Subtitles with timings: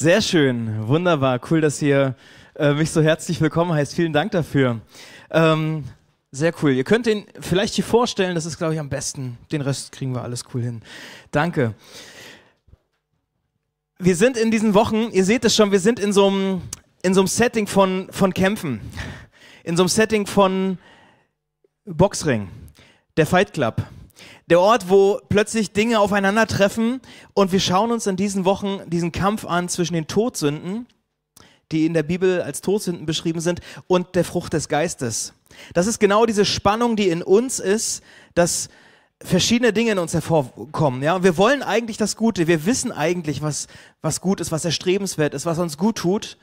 [0.00, 2.14] Sehr schön, wunderbar, cool, dass ihr
[2.56, 3.94] äh, mich so herzlich willkommen heißt.
[3.94, 4.80] Vielen Dank dafür.
[5.30, 5.84] Ähm,
[6.30, 6.70] sehr cool.
[6.70, 9.36] Ihr könnt ihn vielleicht hier vorstellen, das ist, glaube ich, am besten.
[9.52, 10.80] Den Rest kriegen wir alles cool hin.
[11.32, 11.74] Danke.
[13.98, 16.62] Wir sind in diesen Wochen, ihr seht es schon, wir sind in so einem,
[17.02, 18.80] in so einem Setting von, von Kämpfen.
[19.64, 20.78] In so einem Setting von
[21.84, 22.48] Boxring.
[23.18, 23.82] Der Fight Club.
[24.50, 27.00] Der Ort, wo plötzlich Dinge aufeinandertreffen
[27.34, 30.86] und wir schauen uns in diesen Wochen diesen Kampf an zwischen den Todsünden,
[31.70, 35.34] die in der Bibel als Todsünden beschrieben sind, und der Frucht des Geistes.
[35.72, 38.02] Das ist genau diese Spannung, die in uns ist,
[38.34, 38.68] dass
[39.22, 41.00] verschiedene Dinge in uns hervorkommen.
[41.02, 42.48] Ja, wir wollen eigentlich das Gute.
[42.48, 43.68] Wir wissen eigentlich, was,
[44.02, 46.38] was gut ist, was erstrebenswert ist, was uns gut tut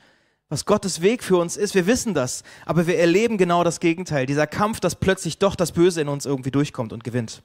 [0.48, 1.74] was Gottes Weg für uns ist.
[1.74, 4.24] Wir wissen das, aber wir erleben genau das Gegenteil.
[4.24, 7.42] Dieser Kampf, dass plötzlich doch das Böse in uns irgendwie durchkommt und gewinnt.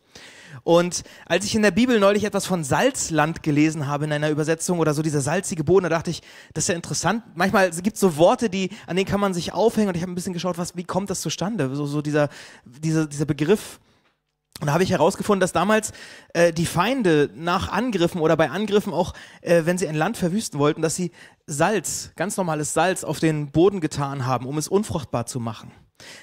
[0.63, 4.79] Und als ich in der Bibel neulich etwas von Salzland gelesen habe in einer Übersetzung
[4.79, 6.21] oder so dieser salzige Boden, da dachte ich,
[6.53, 7.23] das ist ja interessant.
[7.35, 10.11] Manchmal gibt es so Worte, die, an denen kann man sich aufhängen und ich habe
[10.11, 11.75] ein bisschen geschaut, was, wie kommt das zustande?
[11.75, 12.29] So, so dieser,
[12.65, 13.79] dieser, dieser Begriff
[14.61, 15.91] und da habe ich herausgefunden, dass damals
[16.33, 20.59] äh, die Feinde nach Angriffen oder bei Angriffen auch, äh, wenn sie ein Land verwüsten
[20.59, 21.11] wollten, dass sie
[21.47, 25.71] Salz, ganz normales Salz, auf den Boden getan haben, um es unfruchtbar zu machen.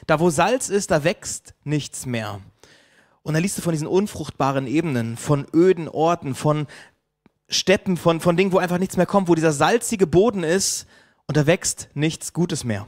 [0.07, 2.41] Da wo Salz ist, da wächst nichts mehr.
[3.23, 6.67] Und dann liest du von diesen unfruchtbaren Ebenen, von öden Orten, von
[7.49, 10.87] Steppen, von, von Dingen, wo einfach nichts mehr kommt, wo dieser salzige Boden ist
[11.27, 12.87] und da wächst nichts Gutes mehr.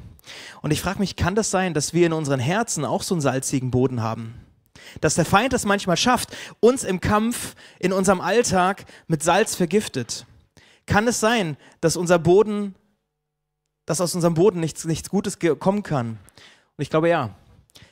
[0.63, 3.21] Und ich frage mich, kann das sein, dass wir in unseren Herzen auch so einen
[3.21, 4.35] salzigen Boden haben?
[5.01, 10.27] Dass der Feind es manchmal schafft, uns im Kampf, in unserem Alltag mit Salz vergiftet.
[10.87, 12.75] Kann es sein, dass unser Boden,
[13.87, 16.19] dass aus unserem Boden nichts, nichts Gutes kommen kann?
[16.77, 17.35] Und ich glaube ja.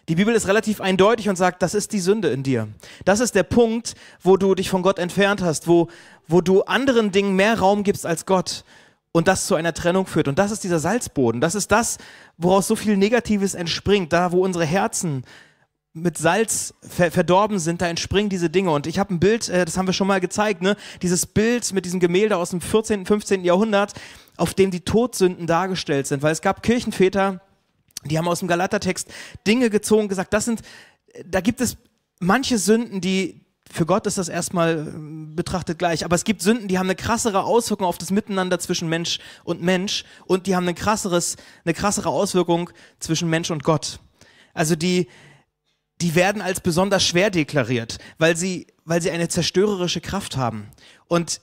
[0.08, 2.66] Die Bibel ist relativ eindeutig und sagt, das ist die Sünde in dir.
[3.04, 5.88] Das ist der Punkt, wo du dich von Gott entfernt hast, wo,
[6.26, 8.64] wo du anderen Dingen mehr Raum gibst als Gott
[9.12, 10.26] und das zu einer Trennung führt.
[10.26, 11.40] Und das ist dieser Salzboden.
[11.40, 11.98] Das ist das,
[12.36, 15.24] woraus so viel Negatives entspringt, da wo unsere Herzen
[15.92, 18.70] mit Salz ver verdorben sind, da entspringen diese Dinge.
[18.70, 20.76] Und ich habe ein Bild, äh, das haben wir schon mal gezeigt, ne?
[21.02, 23.44] dieses Bild mit diesem Gemälde aus dem 14., 15.
[23.44, 23.94] Jahrhundert,
[24.36, 26.22] auf dem die Todsünden dargestellt sind.
[26.22, 27.40] Weil es gab Kirchenväter,
[28.04, 29.08] die haben aus dem Galatertext
[29.46, 30.62] Dinge gezogen, gesagt, das sind,
[31.26, 31.76] da gibt es
[32.20, 36.68] manche Sünden, die, für Gott ist das erstmal äh, betrachtet gleich, aber es gibt Sünden,
[36.68, 40.64] die haben eine krassere Auswirkung auf das Miteinander zwischen Mensch und Mensch und die haben
[40.64, 42.70] eine krasseres, eine krassere Auswirkung
[43.00, 43.98] zwischen Mensch und Gott.
[44.54, 45.08] Also die,
[46.00, 50.68] die werden als besonders schwer deklariert, weil sie, weil sie eine zerstörerische Kraft haben.
[51.08, 51.40] Und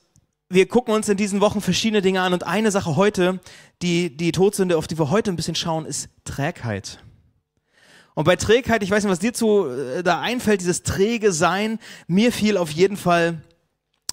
[0.50, 3.40] wir gucken uns in diesen Wochen verschiedene Dinge an und eine Sache heute,
[3.82, 7.00] die, die Todsünde, auf die wir heute ein bisschen schauen, ist Trägheit.
[8.16, 11.80] Und bei Trägheit, ich weiß nicht, was dir zu äh, da einfällt, dieses träge Sein,
[12.08, 13.42] mir fiel auf jeden Fall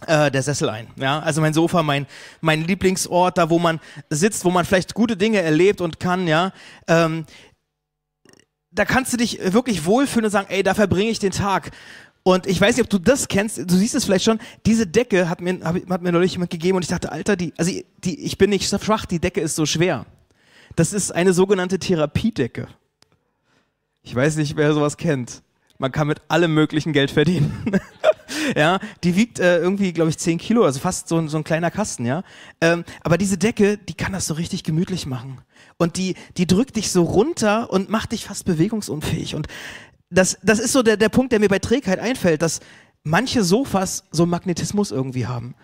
[0.06, 0.88] äh, der Sessel ein.
[0.97, 1.21] Ja?
[1.21, 2.06] Also mein Sofa, mein,
[2.41, 6.53] mein Lieblingsort, da wo man sitzt, wo man vielleicht gute Dinge erlebt und kann, ja.
[6.87, 7.25] Ähm,
[8.75, 11.71] da kannst du dich wirklich wohlfühlen und sagen, ey, da verbringe ich den Tag.
[12.23, 15.29] Und ich weiß nicht, ob du das kennst, du siehst es vielleicht schon, diese Decke
[15.29, 18.39] hat mir, hat mir neulich jemand gegeben und ich dachte, Alter, die, also die, ich
[18.39, 20.07] bin nicht schwach, die Decke ist so schwer.
[20.75, 22.67] Das ist eine sogenannte Therapiedecke.
[24.03, 25.43] Ich weiß nicht, wer sowas kennt.
[25.79, 27.53] Man kann mit allem möglichen Geld verdienen.
[28.57, 31.71] ja, die wiegt äh, irgendwie, glaube ich, 10 Kilo, also fast so, so ein kleiner
[31.71, 32.23] Kasten, ja.
[32.61, 35.43] Ähm, aber diese Decke, die kann das so richtig gemütlich machen
[35.79, 39.35] und die, die drückt dich so runter und macht dich fast bewegungsunfähig.
[39.35, 39.49] Und
[40.11, 42.61] das, das ist so der, der Punkt, der mir bei Trägheit einfällt, dass
[43.03, 45.55] manche Sofas so Magnetismus irgendwie haben.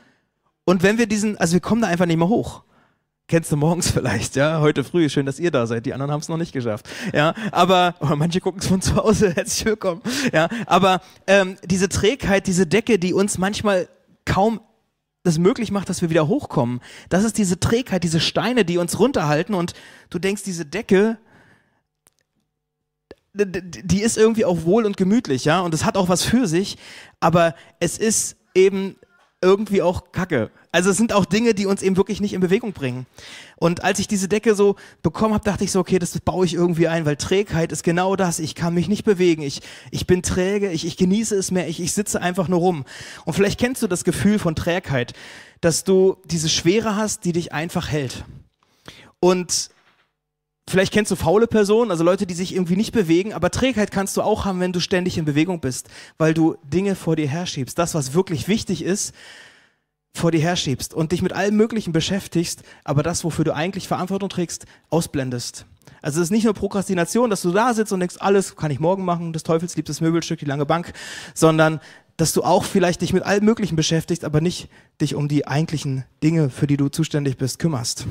[0.65, 2.63] Und wenn wir diesen, also wir kommen da einfach nicht mehr hoch.
[3.29, 4.61] Kennst du morgens vielleicht, ja?
[4.61, 5.87] Heute früh, schön, dass ihr da seid.
[5.87, 7.35] Die anderen haben es noch nicht geschafft, ja?
[7.53, 9.33] Aber oh, manche gucken es von zu Hause.
[9.37, 10.49] Herzlich willkommen, ja?
[10.67, 13.89] Aber ähm, diese Trägheit, diese Decke, die uns manchmal
[14.25, 14.61] kaum
[15.23, 16.81] das möglich macht, dass wir wieder hochkommen.
[17.09, 19.55] Das ist diese Trägheit, diese Steine, die uns runterhalten.
[19.55, 19.75] Und
[20.09, 21.19] du denkst, diese Decke,
[23.33, 26.79] die ist irgendwie auch wohl und gemütlich, ja, und es hat auch was für sich,
[27.21, 28.97] aber es ist eben
[29.43, 30.51] irgendwie auch Kacke.
[30.71, 33.07] Also es sind auch Dinge, die uns eben wirklich nicht in Bewegung bringen.
[33.57, 36.55] Und als ich diese Decke so bekommen habe, dachte ich so, okay, das baue ich
[36.55, 38.39] irgendwie ein, weil Trägheit ist genau das.
[38.39, 39.43] Ich kann mich nicht bewegen.
[39.43, 42.85] Ich, ich bin träge, ich, ich genieße es mehr, ich, ich sitze einfach nur rum.
[43.25, 45.15] Und vielleicht kennst du das Gefühl von Trägheit,
[45.61, 48.25] dass du diese Schwere hast, die dich einfach hält.
[49.21, 49.71] Und
[50.71, 54.17] Vielleicht kennst du faule Personen, also Leute, die sich irgendwie nicht bewegen, aber Trägheit kannst
[54.17, 57.77] du auch haben, wenn du ständig in Bewegung bist, weil du Dinge vor dir herschiebst.
[57.77, 59.13] Das, was wirklich wichtig ist,
[60.15, 64.29] vor dir herschiebst und dich mit allem Möglichen beschäftigst, aber das, wofür du eigentlich Verantwortung
[64.29, 65.67] trägst, ausblendest.
[66.03, 68.79] Also es ist nicht nur Prokrastination, dass du da sitzt und denkst, alles kann ich
[68.79, 70.93] morgen machen, das Teufelslieb, das Möbelstück, die lange Bank,
[71.35, 71.81] sondern
[72.17, 74.69] dass du auch vielleicht dich mit allem Möglichen beschäftigst, aber nicht
[75.01, 78.07] dich um die eigentlichen Dinge, für die du zuständig bist, kümmerst.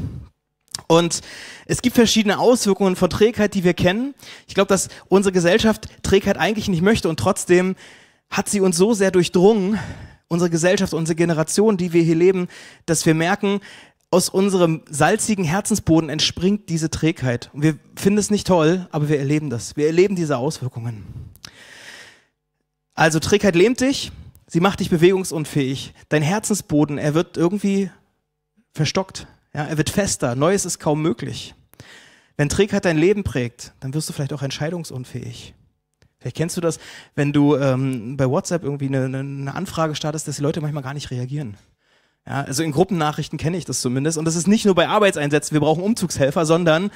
[0.92, 1.22] Und
[1.68, 4.16] es gibt verschiedene Auswirkungen von Trägheit, die wir kennen.
[4.48, 7.76] Ich glaube, dass unsere Gesellschaft Trägheit eigentlich nicht möchte und trotzdem
[8.32, 9.78] hat sie uns so sehr durchdrungen,
[10.30, 12.48] unsere Gesellschaft, unsere Generation, die wir hier leben,
[12.88, 13.60] dass wir merken,
[14.10, 17.52] aus unserem salzigen Herzensboden entspringt diese Trägheit.
[17.54, 19.78] Und wir finden es nicht toll, aber wir erleben das.
[19.78, 21.06] Wir erleben diese Auswirkungen.
[22.96, 24.12] Also Trägheit lähmt dich,
[24.48, 25.94] sie macht dich bewegungsunfähig.
[26.10, 27.92] Dein Herzensboden, er wird irgendwie
[28.74, 29.28] verstockt.
[29.54, 30.36] Ja, er wird fester.
[30.36, 31.56] Neues ist kaum möglich.
[32.38, 35.54] Wenn Trägheit dein Leben prägt, dann wirst du vielleicht auch entscheidungsunfähig.
[36.20, 36.80] Vielleicht kennst du das,
[37.16, 40.94] wenn du ähm, bei WhatsApp irgendwie eine, eine Anfrage startest, dass die Leute manchmal gar
[40.94, 41.58] nicht reagieren.
[42.28, 44.18] Ja, also in Gruppennachrichten kenne ich das zumindest.
[44.18, 46.92] Und das ist nicht nur bei Arbeitseinsätzen, wir brauchen Umzugshelfer, sondern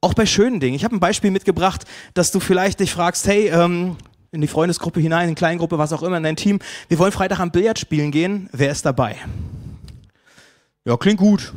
[0.00, 0.74] auch bei schönen Dingen.
[0.74, 1.84] Ich habe ein Beispiel mitgebracht,
[2.14, 3.96] dass du vielleicht dich fragst, hey, ähm,
[4.32, 7.12] in die Freundesgruppe hinein, in die Kleingruppe, was auch immer, in dein Team, wir wollen
[7.12, 9.16] Freitag am Billard spielen gehen, wer ist dabei?
[10.86, 11.52] Ja, klingt gut.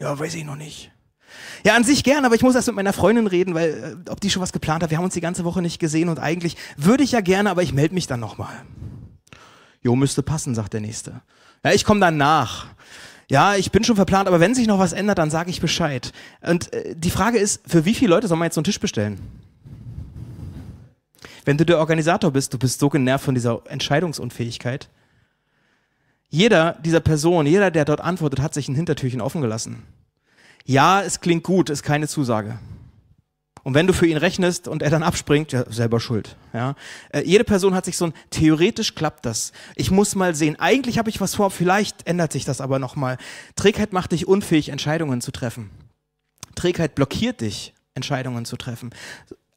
[0.00, 0.90] Ja, weiß ich noch nicht.
[1.64, 4.20] Ja, an sich gern, aber ich muss erst mit meiner Freundin reden, weil äh, ob
[4.20, 4.90] die schon was geplant hat.
[4.90, 7.62] Wir haben uns die ganze Woche nicht gesehen und eigentlich würde ich ja gerne, aber
[7.62, 8.64] ich melde mich dann nochmal.
[9.80, 11.22] Jo, müsste passen, sagt der Nächste.
[11.64, 12.66] Ja, ich komme dann nach.
[13.30, 16.12] Ja, ich bin schon verplant, aber wenn sich noch was ändert, dann sage ich Bescheid.
[16.40, 18.80] Und äh, die Frage ist, für wie viele Leute soll man jetzt so einen Tisch
[18.80, 19.20] bestellen?
[21.44, 24.88] Wenn du der Organisator bist, du bist so genervt von dieser Entscheidungsunfähigkeit.
[26.32, 29.82] Jeder dieser Personen, jeder, der dort antwortet, hat sich ein Hintertürchen offen gelassen.
[30.64, 32.58] Ja, es klingt gut, ist keine Zusage.
[33.62, 36.36] Und wenn du für ihn rechnest und er dann abspringt, ja, selber schuld.
[36.54, 36.74] Ja?
[37.10, 39.52] Äh, jede Person hat sich so ein, theoretisch klappt das.
[39.76, 43.18] Ich muss mal sehen, eigentlich habe ich was vor, vielleicht ändert sich das aber nochmal.
[43.54, 45.70] Trägheit macht dich unfähig, Entscheidungen zu treffen.
[46.54, 48.88] Trägheit blockiert dich, Entscheidungen zu treffen.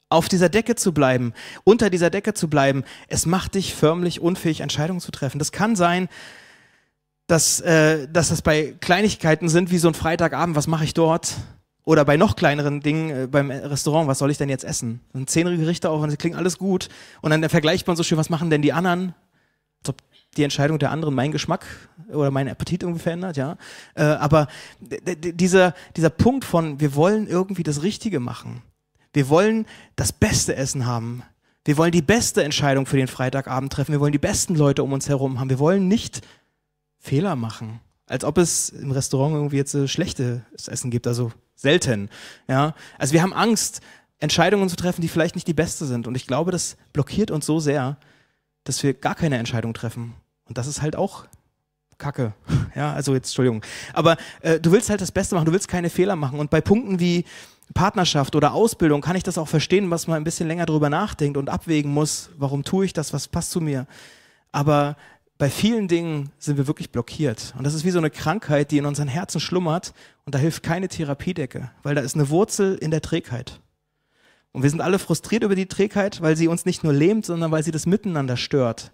[0.10, 1.34] Auf dieser Decke zu bleiben,
[1.64, 5.40] unter dieser Decke zu bleiben, es macht dich förmlich unfähig, Entscheidungen zu treffen.
[5.40, 6.10] Das kann sein,
[7.28, 11.34] dass, äh, dass das bei Kleinigkeiten sind, wie so ein Freitagabend, was mache ich dort?
[11.84, 15.02] Oder bei noch kleineren Dingen äh, beim Restaurant, was soll ich denn jetzt essen?
[15.14, 16.90] Dann zehn Gerichte auf und sie klingen alles gut.
[17.22, 19.14] Und dann vergleicht man so schön, was machen denn die anderen?
[19.82, 19.98] Als ob
[20.36, 21.66] die Entscheidung der anderen meinen Geschmack
[22.12, 23.58] oder meinen Appetit irgendwie verändert, ja.
[23.94, 24.48] Äh, aber
[24.82, 28.62] dieser, dieser Punkt von, wir wollen irgendwie das Richtige machen.
[29.14, 31.24] Wir wollen das beste Essen haben.
[31.64, 33.94] Wir wollen die beste Entscheidung für den Freitagabend treffen.
[33.94, 35.50] Wir wollen die besten Leute um uns herum haben.
[35.50, 36.22] Wir wollen nicht
[37.06, 37.80] Fehler machen.
[38.08, 41.08] Als ob es im Restaurant irgendwie jetzt äh, schlechtes Essen gibt.
[41.08, 42.10] Also selten.
[42.48, 42.76] Ja?
[42.98, 43.82] Also wir haben Angst,
[44.20, 46.08] Entscheidungen zu treffen, die vielleicht nicht die beste sind.
[46.08, 47.98] Und ich glaube, das blockiert uns so sehr,
[48.64, 50.14] dass wir gar keine Entscheidung treffen.
[50.46, 51.26] Und das ist halt auch
[51.98, 52.34] Kacke.
[52.76, 53.64] Ja, also jetzt, Entschuldigung.
[53.94, 56.40] Aber äh, du willst halt das Beste machen, du willst keine Fehler machen.
[56.40, 57.24] Und bei Punkten wie
[57.74, 61.38] Partnerschaft oder Ausbildung kann ich das auch verstehen, was man ein bisschen länger drüber nachdenkt
[61.38, 63.88] und abwägen muss, warum tue ich das, was passt zu mir.
[64.52, 64.98] Aber
[65.38, 67.54] bei vielen Dingen sind wir wirklich blockiert.
[67.58, 69.94] Und das ist wie so eine Krankheit, die in unseren Herzen schlummert.
[70.24, 73.60] Und da hilft keine Therapiedecke, weil da ist eine Wurzel in der Trägheit.
[74.54, 77.52] Und wir sind alle frustriert über die Trägheit, weil sie uns nicht nur lähmt, sondern
[77.52, 78.94] weil sie das Miteinander stört.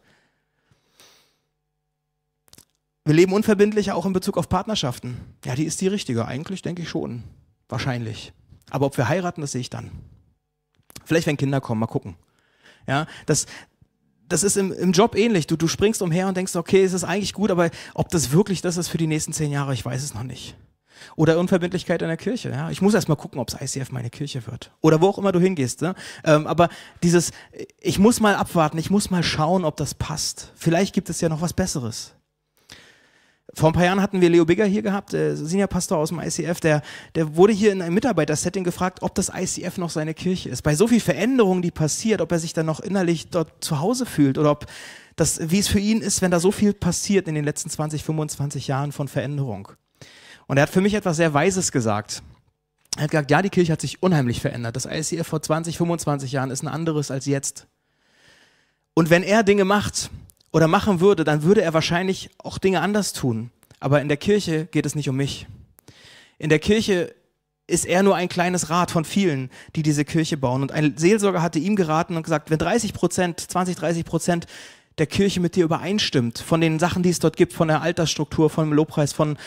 [3.05, 5.17] Wir leben unverbindlich auch in Bezug auf Partnerschaften.
[5.45, 6.25] Ja, die ist die richtige.
[6.25, 7.23] Eigentlich denke ich schon.
[7.69, 8.33] Wahrscheinlich.
[8.71, 9.91] Aber ob wir heiraten, das sehe ich dann.
[11.05, 12.15] Vielleicht, wenn Kinder kommen, mal gucken.
[12.87, 13.45] Ja, das,
[14.31, 15.47] das ist im, im Job ähnlich.
[15.47, 18.61] Du, du springst umher und denkst, okay, es ist eigentlich gut, aber ob das wirklich
[18.61, 20.55] das ist für die nächsten zehn Jahre, ich weiß es noch nicht.
[21.15, 22.49] Oder Unverbindlichkeit in der Kirche.
[22.49, 22.69] Ja?
[22.69, 24.71] Ich muss erst mal gucken, ob es ICF meine Kirche wird.
[24.81, 25.81] Oder wo auch immer du hingehst.
[25.81, 25.95] Ne?
[26.23, 26.69] Ähm, aber
[27.03, 27.31] dieses,
[27.79, 30.51] ich muss mal abwarten, ich muss mal schauen, ob das passt.
[30.55, 32.13] Vielleicht gibt es ja noch was Besseres.
[33.53, 36.61] Vor ein paar Jahren hatten wir Leo Bigger hier gehabt, der Senior-Pastor aus dem ICF,
[36.61, 36.81] der,
[37.15, 40.61] der wurde hier in einem Mitarbeitersetting gefragt, ob das ICF noch seine Kirche ist.
[40.61, 44.05] Bei so viel Veränderungen, die passiert, ob er sich dann noch innerlich dort zu Hause
[44.05, 44.67] fühlt oder ob
[45.17, 48.03] das, wie es für ihn ist, wenn da so viel passiert in den letzten 20,
[48.03, 49.67] 25 Jahren von Veränderung.
[50.47, 52.23] Und er hat für mich etwas sehr Weises gesagt.
[52.95, 54.75] Er hat gesagt, ja, die Kirche hat sich unheimlich verändert.
[54.77, 57.67] Das ICF vor 20, 25 Jahren ist ein anderes als jetzt.
[58.93, 60.09] Und wenn er Dinge macht,
[60.51, 63.51] oder machen würde, dann würde er wahrscheinlich auch Dinge anders tun.
[63.79, 65.47] Aber in der Kirche geht es nicht um mich.
[66.37, 67.13] In der Kirche
[67.67, 70.61] ist er nur ein kleines Rad von vielen, die diese Kirche bauen.
[70.61, 74.45] Und ein Seelsorger hatte ihm geraten und gesagt, wenn 30 Prozent, 20, 30 Prozent
[74.97, 78.49] der Kirche mit dir übereinstimmt, von den Sachen, die es dort gibt, von der Altersstruktur,
[78.49, 79.37] von dem Lobpreis, von,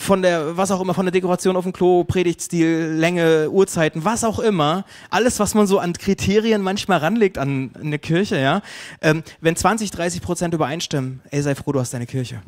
[0.00, 4.24] von der, was auch immer, von der Dekoration auf dem Klo, Predigtstil, Länge, Uhrzeiten, was
[4.24, 8.62] auch immer, alles, was man so an Kriterien manchmal ranlegt an eine Kirche, ja,
[9.02, 12.42] ähm, wenn 20, 30 Prozent übereinstimmen, ey, sei froh, du hast deine Kirche.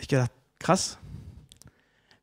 [0.00, 0.98] Ich gedacht, krass.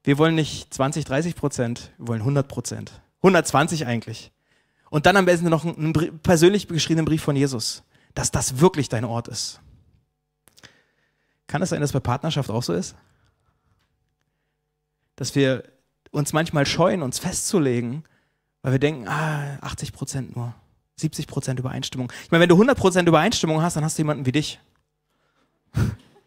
[0.03, 2.91] Wir wollen nicht 20, 30 Prozent, wir wollen 100 Prozent.
[3.19, 4.31] 120 eigentlich.
[4.89, 7.83] Und dann am besten noch einen persönlich geschriebenen Brief von Jesus.
[8.15, 9.61] dass das wirklich dein Ort ist.
[11.47, 12.95] Kann es sein, dass bei Partnerschaft auch so ist?
[15.19, 15.63] Dass wir
[16.11, 18.05] uns manchmal scheuen, uns festzulegen,
[18.61, 20.55] weil wir denken, ah, 80 Prozent nur,
[20.95, 22.09] 70 Prozent Übereinstimmung.
[22.23, 24.61] Ich meine, wenn du 100 Prozent Übereinstimmung hast, dann hast du jemanden wie dich.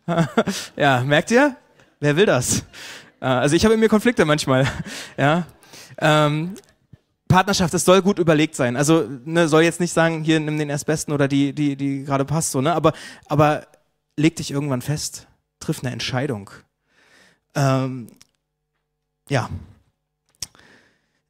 [0.76, 1.56] ja, merkt ihr?
[2.00, 2.64] Wer will das?
[3.20, 4.70] Äh, also ich habe in mir Konflikte manchmal.
[5.16, 5.46] Ja.
[5.99, 6.54] Ähm,
[7.28, 8.76] Partnerschaft, es soll gut überlegt sein.
[8.76, 12.26] Also ne, soll jetzt nicht sagen, hier nimm den erstbesten oder die, die, die gerade
[12.26, 12.75] passt so, ne?
[12.75, 12.92] Aber,
[13.26, 13.66] aber
[14.18, 15.28] leg dich irgendwann fest,
[15.61, 16.50] triff eine Entscheidung.
[17.54, 18.08] Ähm,
[19.29, 19.49] ja.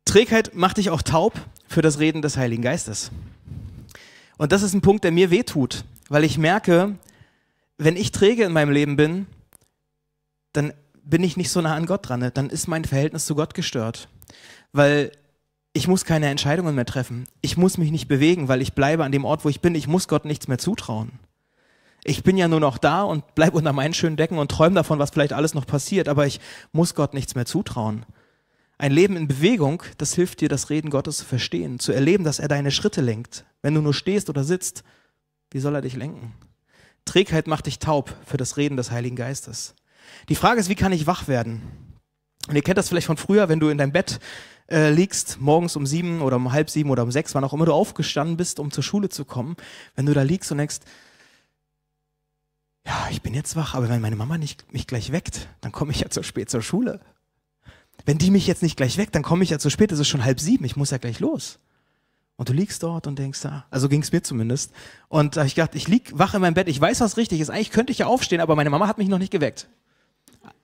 [0.05, 1.35] Trägheit macht dich auch taub
[1.69, 3.11] für das Reden des Heiligen Geistes.
[4.39, 6.97] Und das ist ein Punkt, der mir wehtut, weil ich merke,
[7.79, 9.27] wenn ich träge in meinem Leben bin,
[10.53, 10.73] dann
[11.05, 12.21] bin ich nicht so nah an Gott dran.
[12.21, 12.31] Ne?
[12.31, 14.09] Dann ist mein Verhältnis zu Gott gestört.
[14.73, 15.13] Weil
[15.73, 17.27] ich muss keine Entscheidungen mehr treffen.
[17.41, 19.75] Ich muss mich nicht bewegen, weil ich bleibe an dem Ort, wo ich bin.
[19.75, 21.13] Ich muss Gott nichts mehr zutrauen.
[22.05, 24.99] Ich bin ja nur noch da und bleibe unter meinen schönen Decken und träume davon,
[24.99, 26.41] was vielleicht alles noch passiert, aber ich
[26.73, 28.05] muss Gott nichts mehr zutrauen.
[28.79, 32.41] Ein Leben in Bewegung, das hilft dir, das Reden Gottes zu verstehen, zu erleben, dass
[32.41, 33.45] er deine Schritte lenkt.
[33.63, 34.83] Wenn du nur stehst oder sitzt,
[35.53, 36.35] wie soll er dich lenken?
[37.05, 39.75] Trägheit macht dich taub für das Reden des Heiligen Geistes.
[40.29, 41.63] Die Frage ist, wie kann ich wach werden?
[42.49, 44.19] Und ihr kennt das vielleicht von früher, wenn du in deinem Bett
[44.69, 47.67] äh, liegst, morgens um sieben oder um halb sieben oder um sechs, wann auch immer
[47.67, 49.57] du aufgestanden bist, um zur Schule zu kommen,
[49.95, 50.79] wenn du da liegst und denkst,
[52.87, 55.93] ja, ich bin jetzt wach, aber wenn meine Mama nicht, mich gleich weckt, dann komme
[55.93, 57.01] ich ja zu spät zur Schule.
[58.05, 60.09] Wenn die mich jetzt nicht gleich weckt, dann komme ich ja zu spät, es ist
[60.09, 61.59] schon halb sieben, ich muss ja gleich los.
[62.37, 64.73] Und du liegst dort und denkst, ah, also ging es mir zumindest.
[65.09, 67.51] Und habe ich gedacht, ich lieg wach in meinem Bett, ich weiß, was richtig ist.
[67.51, 69.69] Eigentlich könnte ich ja aufstehen, aber meine Mama hat mich noch nicht geweckt.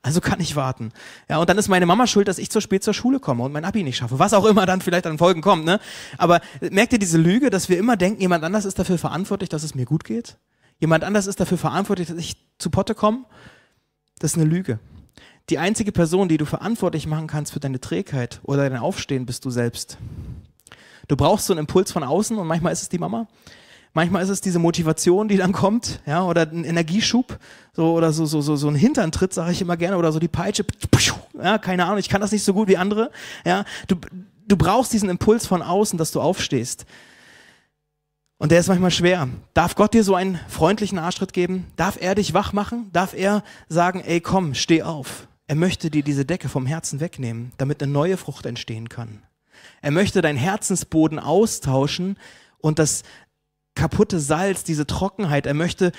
[0.02, 0.92] Also kann ich warten.
[1.28, 3.52] Ja, und dann ist meine Mama schuld, dass ich zu spät zur Schule komme und
[3.52, 4.18] mein Abi nicht schaffe.
[4.18, 5.78] Was auch immer dann vielleicht an Folgen kommt, ne?
[6.16, 9.62] Aber merkt ihr diese Lüge, dass wir immer denken, jemand anders ist dafür verantwortlich, dass
[9.62, 10.36] es mir gut geht?
[10.80, 13.24] Jemand anders ist dafür verantwortlich, dass ich zu Potte komme?
[14.18, 14.78] Das ist eine Lüge.
[15.50, 19.44] Die einzige Person, die du verantwortlich machen kannst für deine Trägheit oder dein Aufstehen, bist
[19.44, 19.98] du selbst.
[21.08, 23.26] Du brauchst so einen Impuls von außen und manchmal ist es die Mama,
[23.94, 27.38] Manchmal ist es diese Motivation, die dann kommt, ja, oder ein Energieschub,
[27.72, 30.28] so oder so so so so ein Hinterntritt, sage ich immer gerne, oder so die
[30.28, 30.64] Peitsche,
[31.42, 33.10] ja, keine Ahnung, ich kann das nicht so gut wie andere,
[33.44, 33.64] ja.
[33.86, 33.96] Du
[34.46, 36.84] du brauchst diesen Impuls von außen, dass du aufstehst.
[38.38, 39.28] Und der ist manchmal schwer.
[39.52, 41.66] Darf Gott dir so einen freundlichen Arschtritt geben?
[41.74, 42.88] Darf er dich wach machen?
[42.92, 45.26] Darf er sagen, ey, komm, steh auf?
[45.48, 49.22] Er möchte dir diese Decke vom Herzen wegnehmen, damit eine neue Frucht entstehen kann.
[49.82, 52.16] Er möchte deinen Herzensboden austauschen
[52.58, 53.02] und das
[53.74, 55.46] kaputte Salz, diese Trockenheit.
[55.46, 55.90] Er möchte,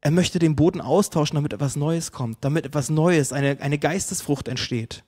[0.00, 4.48] er möchte den Boden austauschen, damit etwas Neues kommt, damit etwas Neues, eine, eine Geistesfrucht
[4.48, 5.04] entsteht.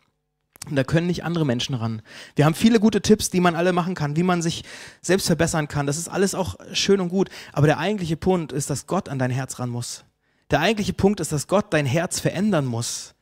[0.67, 2.03] Und da können nicht andere Menschen ran.
[2.37, 4.65] Wir haben viele gute Tipps, die man alle machen kann, wie man sich
[5.01, 5.87] selbst verbessern kann.
[5.87, 7.31] Das ist alles auch schön und gut.
[7.53, 10.05] Aber der eigentliche Punkt ist, dass Gott an dein Herz ran muss.
[10.51, 13.15] Der eigentliche Punkt ist, dass Gott dein Herz verändern muss.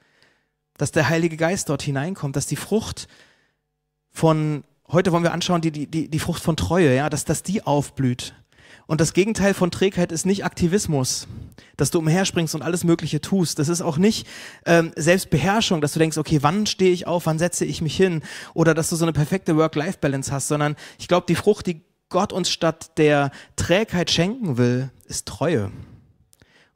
[0.77, 3.07] Dass der Heilige Geist dort hineinkommt, dass die Frucht
[4.11, 7.63] von, heute wollen wir anschauen, die, die, die Frucht von Treue, ja, dass, dass die
[7.63, 8.35] aufblüht.
[8.87, 11.27] Und das Gegenteil von Trägheit ist nicht Aktivismus,
[11.77, 13.59] dass du umherspringst und alles Mögliche tust.
[13.59, 14.29] Das ist auch nicht
[14.65, 18.23] ähm, Selbstbeherrschung, dass du denkst, okay, wann stehe ich auf, wann setze ich mich hin?
[18.55, 22.33] Oder dass du so eine perfekte Work-Life-Balance hast, sondern ich glaube, die Frucht, die Gott
[22.33, 25.73] uns statt der Trägheit schenken will, ist Treue.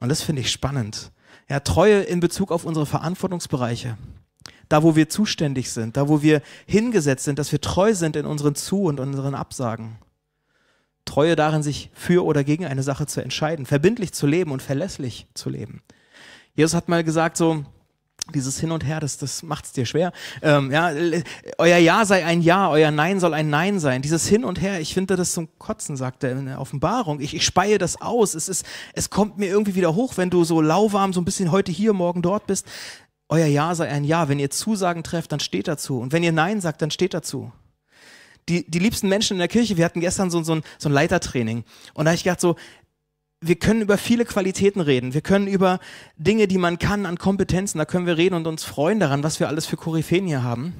[0.00, 1.12] Und das finde ich spannend.
[1.49, 3.97] Ja, Treue in Bezug auf unsere Verantwortungsbereiche.
[4.69, 8.25] Da, wo wir zuständig sind, da, wo wir hingesetzt sind, dass wir treu sind in
[8.25, 9.99] unseren Zu- und unseren Absagen.
[11.04, 15.26] Treue darin, sich für oder gegen eine Sache zu entscheiden, verbindlich zu leben und verlässlich
[15.35, 15.83] zu leben.
[16.54, 17.64] Jesus hat mal gesagt, so,
[18.35, 20.12] dieses Hin und Her, das, das macht es dir schwer.
[20.42, 20.92] Ähm, ja,
[21.59, 24.02] euer Ja sei ein Ja, euer Nein soll ein Nein sein.
[24.02, 27.21] Dieses Hin und Her, ich finde das zum Kotzen, sagt er in der Offenbarung.
[27.21, 28.35] Ich, ich speie das aus.
[28.35, 28.64] Es, ist,
[28.95, 31.92] es kommt mir irgendwie wieder hoch, wenn du so lauwarm, so ein bisschen heute hier,
[31.92, 32.66] morgen dort bist.
[33.28, 34.28] Euer Ja sei ein Ja.
[34.28, 35.99] Wenn ihr Zusagen trefft, dann steht dazu.
[35.99, 37.52] Und wenn ihr Nein sagt, dann steht dazu
[38.49, 40.92] die, die liebsten Menschen in der Kirche, wir hatten gestern so, so, ein, so ein
[40.92, 41.64] Leitertraining.
[41.94, 42.56] Und da habe ich gedacht, so,
[43.40, 45.14] wir können über viele Qualitäten reden.
[45.14, 45.80] Wir können über
[46.16, 49.40] Dinge, die man kann an Kompetenzen, da können wir reden und uns freuen daran, was
[49.40, 50.75] wir alles für Koryphäen hier haben.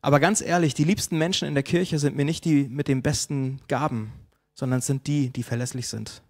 [0.00, 3.02] Aber ganz ehrlich, die liebsten Menschen in der Kirche sind mir nicht die mit den
[3.02, 4.12] besten Gaben,
[4.54, 6.22] sondern sind die, die verlässlich sind.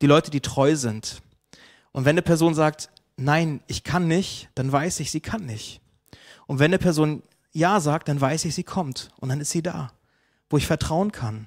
[0.00, 1.22] Die Leute, die treu sind.
[1.92, 5.80] Und wenn eine Person sagt, nein, ich kann nicht, dann weiß ich, sie kann nicht.
[6.46, 7.22] Und wenn eine Person
[7.52, 9.92] ja sagt, dann weiß ich, sie kommt und dann ist sie da,
[10.50, 11.46] wo ich vertrauen kann,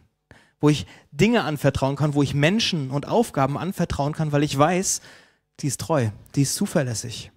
[0.59, 5.01] wo ich Dinge anvertrauen kann, wo ich Menschen und Aufgaben anvertrauen kann, weil ich weiß,
[5.59, 7.31] die ist treu, die ist zuverlässig.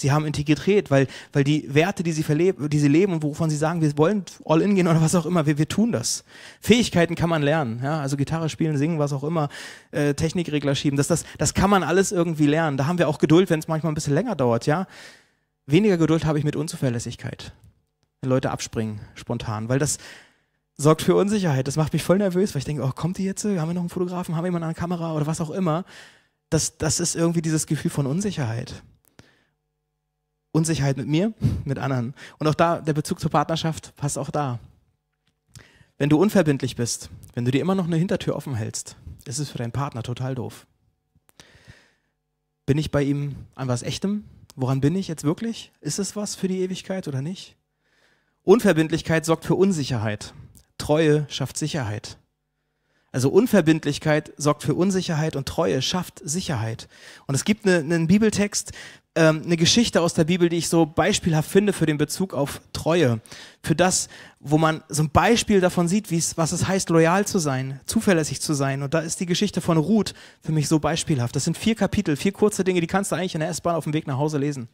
[0.00, 3.50] Sie haben Integrität, weil, weil die Werte, die sie, verleben, die sie leben und wovon
[3.50, 6.24] sie sagen, wir wollen all in gehen oder was auch immer, wir, wir tun das.
[6.60, 9.50] Fähigkeiten kann man lernen, ja, also Gitarre spielen, singen, was auch immer,
[9.90, 12.78] äh, Technikregler schieben, das, das, das kann man alles irgendwie lernen.
[12.78, 14.86] Da haben wir auch Geduld, wenn es manchmal ein bisschen länger dauert, ja.
[15.66, 17.52] Weniger Geduld habe ich mit Unzuverlässigkeit.
[18.20, 19.98] Wenn Leute abspringen, spontan, weil das
[20.80, 21.66] sorgt für Unsicherheit.
[21.66, 23.44] Das macht mich voll nervös, weil ich denke, oh, kommt die jetzt?
[23.44, 24.34] Haben wir noch einen Fotografen?
[24.34, 25.84] Haben wir jemanden an der Kamera oder was auch immer?
[26.48, 28.82] Das, das ist irgendwie dieses Gefühl von Unsicherheit.
[30.52, 31.34] Unsicherheit mit mir,
[31.64, 32.14] mit anderen.
[32.38, 34.58] Und auch da, der Bezug zur Partnerschaft passt auch da.
[35.98, 38.96] Wenn du unverbindlich bist, wenn du dir immer noch eine Hintertür offen hältst,
[39.26, 40.66] ist es für deinen Partner total doof.
[42.64, 44.24] Bin ich bei ihm an was Echtem?
[44.56, 45.72] Woran bin ich jetzt wirklich?
[45.80, 47.56] Ist es was für die Ewigkeit oder nicht?
[48.50, 50.34] Unverbindlichkeit sorgt für Unsicherheit.
[50.76, 52.18] Treue schafft Sicherheit.
[53.12, 56.88] Also Unverbindlichkeit sorgt für Unsicherheit und Treue schafft Sicherheit.
[57.28, 58.72] Und es gibt eine, einen Bibeltext,
[59.14, 62.60] ähm, eine Geschichte aus der Bibel, die ich so beispielhaft finde für den Bezug auf
[62.72, 63.20] Treue.
[63.62, 64.08] Für das,
[64.40, 68.54] wo man so ein Beispiel davon sieht, was es heißt, loyal zu sein, zuverlässig zu
[68.54, 68.82] sein.
[68.82, 71.36] Und da ist die Geschichte von Ruth für mich so beispielhaft.
[71.36, 73.84] Das sind vier Kapitel, vier kurze Dinge, die kannst du eigentlich in der S-Bahn auf
[73.84, 74.68] dem Weg nach Hause lesen.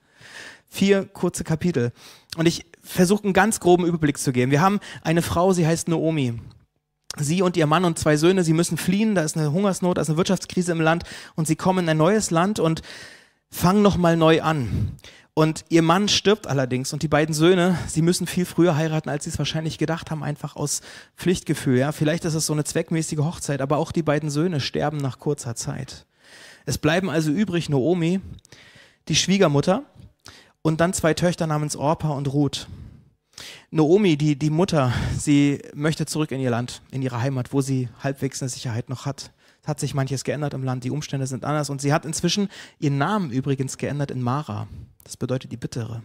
[0.68, 1.92] Vier kurze Kapitel.
[2.36, 4.50] Und ich versuche einen ganz groben Überblick zu geben.
[4.50, 6.40] Wir haben eine Frau, sie heißt Naomi.
[7.18, 10.02] Sie und ihr Mann und zwei Söhne, sie müssen fliehen, da ist eine Hungersnot, da
[10.02, 12.82] ist eine Wirtschaftskrise im Land und sie kommen in ein neues Land und
[13.50, 14.92] fangen nochmal neu an.
[15.32, 19.24] Und ihr Mann stirbt allerdings und die beiden Söhne, sie müssen viel früher heiraten, als
[19.24, 20.80] sie es wahrscheinlich gedacht haben, einfach aus
[21.16, 21.78] Pflichtgefühl.
[21.78, 25.18] Ja, vielleicht ist es so eine zweckmäßige Hochzeit, aber auch die beiden Söhne sterben nach
[25.18, 26.06] kurzer Zeit.
[26.64, 28.20] Es bleiben also übrig Naomi,
[29.08, 29.84] die Schwiegermutter
[30.66, 32.66] und dann zwei Töchter namens Orpa und Ruth.
[33.70, 37.88] Naomi, die, die Mutter, sie möchte zurück in ihr Land, in ihre Heimat, wo sie
[38.02, 39.30] halbwegs eine Sicherheit noch hat.
[39.62, 42.48] Es hat sich manches geändert im Land, die Umstände sind anders und sie hat inzwischen
[42.80, 44.66] ihren Namen übrigens geändert in Mara.
[45.04, 46.02] Das bedeutet die Bittere.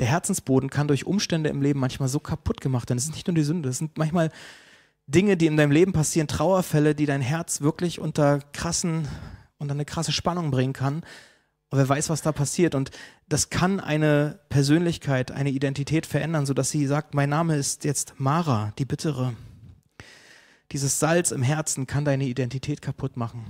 [0.00, 2.98] Der Herzensboden kann durch Umstände im Leben manchmal so kaputt gemacht werden.
[2.98, 4.32] Es ist nicht nur die Sünde, es sind manchmal
[5.06, 9.06] Dinge, die in deinem Leben passieren, Trauerfälle, die dein Herz wirklich unter krassen,
[9.58, 11.04] unter eine krasse Spannung bringen kann.
[11.70, 12.74] Und wer weiß, was da passiert.
[12.74, 12.90] Und
[13.28, 18.72] das kann eine Persönlichkeit, eine Identität verändern, sodass sie sagt, mein Name ist jetzt Mara,
[18.78, 19.34] die Bittere.
[20.72, 23.44] Dieses Salz im Herzen kann deine Identität kaputt machen.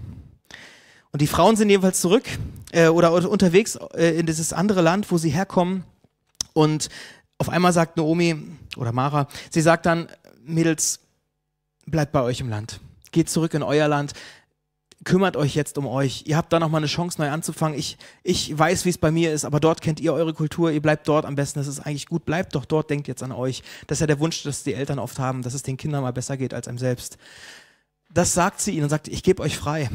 [1.10, 2.24] Und die Frauen sind jedenfalls zurück
[2.72, 5.84] äh, oder unterwegs äh, in dieses andere Land, wo sie herkommen.
[6.52, 6.88] Und
[7.38, 8.36] auf einmal sagt Naomi
[8.76, 10.08] oder Mara, sie sagt dann,
[10.44, 11.00] Mädels,
[11.86, 12.80] bleibt bei euch im Land.
[13.12, 14.12] Geht zurück in euer Land
[15.04, 16.24] kümmert euch jetzt um euch.
[16.26, 17.78] Ihr habt da nochmal eine Chance, neu anzufangen.
[17.78, 20.70] Ich, ich weiß, wie es bei mir ist, aber dort kennt ihr eure Kultur.
[20.70, 21.60] Ihr bleibt dort am besten.
[21.60, 22.24] Das ist eigentlich gut.
[22.24, 23.62] Bleibt doch dort, denkt jetzt an euch.
[23.86, 26.12] Das ist ja der Wunsch, dass die Eltern oft haben, dass es den Kindern mal
[26.12, 27.18] besser geht als einem selbst.
[28.12, 29.90] Das sagt sie ihnen und sagt, ich gebe euch frei.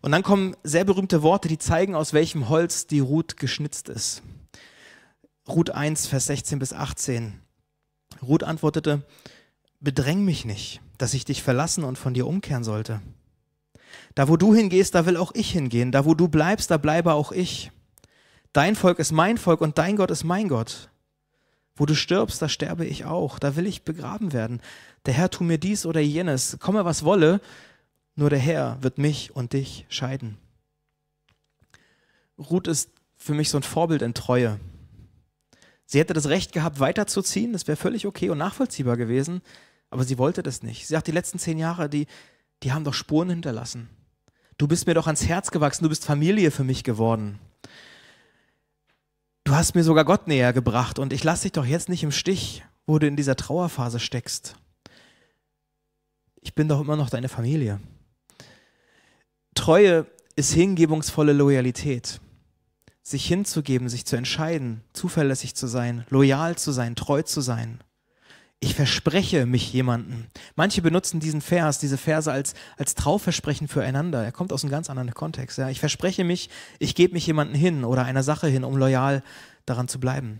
[0.00, 4.22] Und dann kommen sehr berühmte Worte, die zeigen, aus welchem Holz die Ruth geschnitzt ist.
[5.48, 7.40] Ruth 1, Vers 16 bis 18.
[8.22, 9.02] Ruth antwortete,
[9.80, 13.02] bedräng mich nicht, dass ich dich verlassen und von dir umkehren sollte.
[14.14, 15.92] Da, wo du hingehst, da will auch ich hingehen.
[15.92, 17.70] Da, wo du bleibst, da bleibe auch ich.
[18.52, 20.90] Dein Volk ist mein Volk und dein Gott ist mein Gott.
[21.74, 23.38] Wo du stirbst, da sterbe ich auch.
[23.38, 24.60] Da will ich begraben werden.
[25.06, 26.58] Der Herr tu mir dies oder jenes.
[26.60, 27.40] Komme, was wolle.
[28.14, 30.36] Nur der Herr wird mich und dich scheiden.
[32.38, 34.60] Ruth ist für mich so ein Vorbild in Treue.
[35.86, 37.52] Sie hätte das Recht gehabt, weiterzuziehen.
[37.52, 39.40] Das wäre völlig okay und nachvollziehbar gewesen.
[39.90, 40.86] Aber sie wollte das nicht.
[40.86, 42.06] Sie sagt, die letzten zehn Jahre, die,
[42.62, 43.88] die haben doch Spuren hinterlassen.
[44.58, 47.38] Du bist mir doch ans Herz gewachsen, du bist Familie für mich geworden.
[49.44, 52.12] Du hast mir sogar Gott näher gebracht und ich lasse dich doch jetzt nicht im
[52.12, 54.56] Stich, wo du in dieser Trauerphase steckst.
[56.40, 57.80] Ich bin doch immer noch deine Familie.
[59.54, 62.20] Treue ist hingebungsvolle Loyalität.
[63.02, 67.80] Sich hinzugeben, sich zu entscheiden, zuverlässig zu sein, loyal zu sein, treu zu sein
[68.62, 70.28] ich verspreche mich jemanden.
[70.54, 74.22] Manche benutzen diesen Vers, diese Verse als, als Trauversprechen füreinander.
[74.22, 75.58] Er kommt aus einem ganz anderen Kontext.
[75.58, 75.68] Ja.
[75.68, 76.48] Ich verspreche mich,
[76.78, 79.24] ich gebe mich jemanden hin oder einer Sache hin, um loyal
[79.66, 80.38] daran zu bleiben.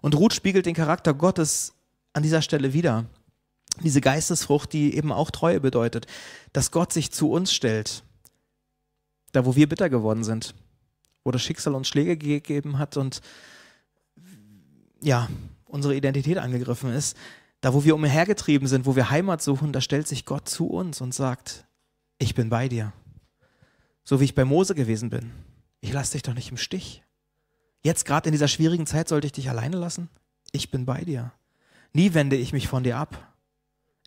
[0.00, 1.74] Und Ruth spiegelt den Charakter Gottes
[2.12, 3.04] an dieser Stelle wieder.
[3.80, 6.06] Diese Geistesfrucht, die eben auch Treue bedeutet,
[6.52, 8.02] dass Gott sich zu uns stellt,
[9.30, 10.56] da wo wir bitter geworden sind,
[11.22, 13.20] wo das Schicksal uns Schläge gegeben hat und
[15.00, 15.28] ja,
[15.64, 17.16] unsere Identität angegriffen ist,
[17.62, 21.00] da, wo wir umhergetrieben sind, wo wir Heimat suchen, da stellt sich Gott zu uns
[21.00, 21.64] und sagt,
[22.18, 22.92] ich bin bei dir.
[24.04, 25.30] So wie ich bei Mose gewesen bin.
[25.80, 27.02] Ich lasse dich doch nicht im Stich.
[27.82, 30.08] Jetzt gerade in dieser schwierigen Zeit sollte ich dich alleine lassen?
[30.50, 31.32] Ich bin bei dir.
[31.92, 33.32] Nie wende ich mich von dir ab.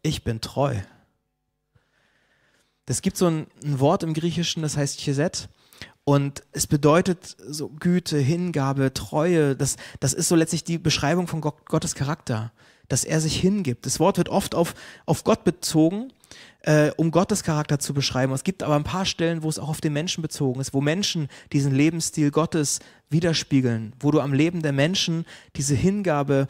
[0.01, 0.75] Ich bin treu.
[2.85, 5.47] Es gibt so ein, ein Wort im Griechischen, das heißt Cheset.
[6.03, 9.55] Und es bedeutet so Güte, Hingabe, Treue.
[9.55, 12.51] Das, das ist so letztlich die Beschreibung von Gott, Gottes Charakter,
[12.87, 13.85] dass er sich hingibt.
[13.85, 16.11] Das Wort wird oft auf, auf Gott bezogen,
[16.61, 18.33] äh, um Gottes Charakter zu beschreiben.
[18.33, 20.81] Es gibt aber ein paar Stellen, wo es auch auf den Menschen bezogen ist, wo
[20.81, 26.47] Menschen diesen Lebensstil Gottes widerspiegeln, wo du am Leben der Menschen diese Hingabe,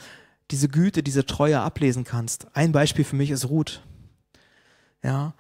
[0.52, 2.48] diese Güte, diese Treue ablesen kannst.
[2.54, 3.82] Ein Beispiel für mich ist Ruth.
[5.04, 5.34] Ja.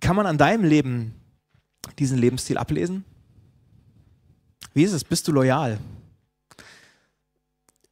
[0.00, 1.14] Kann man an deinem Leben
[1.98, 3.04] diesen Lebensstil ablesen?
[4.74, 5.04] Wie ist es?
[5.04, 5.78] Bist du loyal?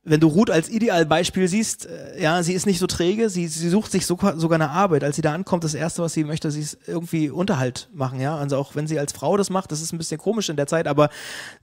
[0.05, 3.69] Wenn du Ruth als Idealbeispiel siehst, äh, ja, sie ist nicht so träge, sie, sie
[3.69, 5.05] sucht sich sogar, sogar eine Arbeit.
[5.05, 8.37] Als sie da ankommt, das Erste, was sie möchte, sie ist irgendwie Unterhalt machen, ja.
[8.37, 10.67] Also auch wenn sie als Frau das macht, das ist ein bisschen komisch in der
[10.67, 11.09] Zeit, aber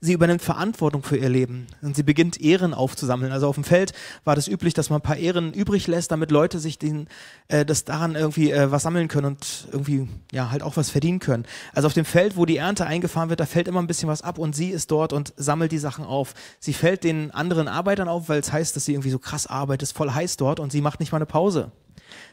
[0.00, 3.30] sie übernimmt Verantwortung für ihr Leben und sie beginnt Ehren aufzusammeln.
[3.30, 3.92] Also auf dem Feld
[4.24, 7.08] war das üblich, dass man ein paar Ehren übrig lässt, damit Leute sich den,
[7.48, 11.18] äh, das daran irgendwie äh, was sammeln können und irgendwie, ja, halt auch was verdienen
[11.18, 11.44] können.
[11.74, 14.22] Also auf dem Feld, wo die Ernte eingefahren wird, da fällt immer ein bisschen was
[14.22, 16.32] ab und sie ist dort und sammelt die Sachen auf.
[16.58, 19.82] Sie fällt den anderen Arbeitern auf, weil es heißt, dass sie irgendwie so krass arbeitet,
[19.82, 21.70] ist voll heiß dort und sie macht nicht mal eine Pause.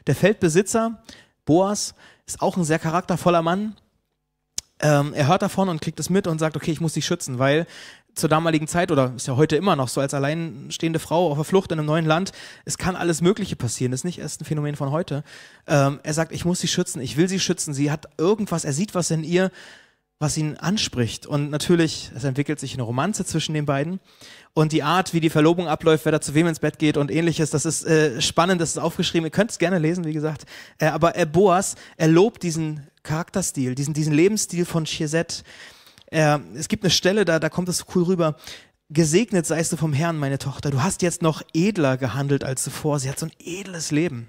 [0.08, 1.04] Der Feldbesitzer,
[1.46, 1.94] Boas,
[2.26, 3.76] ist auch ein sehr charaktervoller Mann.
[4.80, 7.40] Ähm, er hört davon und kriegt es mit und sagt, okay, ich muss sie schützen,
[7.40, 7.66] weil
[8.18, 11.44] zur damaligen Zeit oder ist ja heute immer noch so als alleinstehende Frau auf der
[11.44, 12.32] Flucht in einem neuen Land,
[12.66, 13.92] es kann alles Mögliche passieren.
[13.92, 15.24] Das ist nicht erst ein Phänomen von heute.
[15.68, 17.74] Ähm, er sagt, ich muss sie schützen, ich will sie schützen.
[17.74, 19.52] Sie hat irgendwas, er sieht was in ihr,
[20.20, 21.28] was ihn anspricht.
[21.28, 24.00] Und natürlich, es entwickelt sich eine Romanze zwischen den beiden.
[24.58, 27.12] Und die Art, wie die Verlobung abläuft, wer da zu wem ins Bett geht und
[27.12, 29.28] ähnliches, das ist äh, spannend, das ist aufgeschrieben.
[29.28, 30.48] Ihr könnt es gerne lesen, wie gesagt.
[30.80, 35.44] Äh, aber äh, Boas, er lobt diesen Charakterstil, diesen, diesen Lebensstil von Chizet.
[36.08, 38.36] Äh, es gibt eine Stelle, da, da kommt es so cool rüber.
[38.90, 40.72] Gesegnet seist du vom Herrn, meine Tochter.
[40.72, 43.00] Du hast jetzt noch edler gehandelt als zuvor.
[43.00, 44.26] Sie hat so ein edles Leben.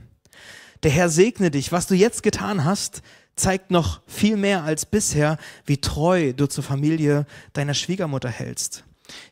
[0.83, 1.73] Der Herr segne dich.
[1.73, 3.01] Was du jetzt getan hast,
[3.35, 8.85] zeigt noch viel mehr als bisher, wie treu du zur Familie deiner Schwiegermutter hältst.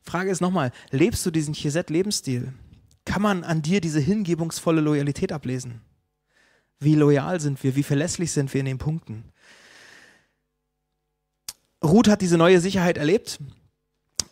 [0.03, 2.53] Frage ist nochmal, lebst du diesen Chesed-Lebensstil?
[3.05, 5.81] Kann man an dir diese hingebungsvolle Loyalität ablesen?
[6.79, 7.77] Wie loyal sind wir?
[7.77, 9.25] Wie verlässlich sind wir in den Punkten?
[11.83, 13.39] Ruth hat diese neue Sicherheit erlebt